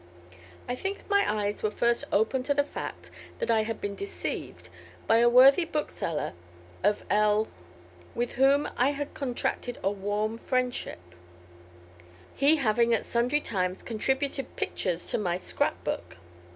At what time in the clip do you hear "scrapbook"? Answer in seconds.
15.37-16.17